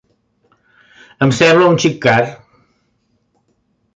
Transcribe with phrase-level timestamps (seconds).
[1.25, 2.23] Em sembla un xic car.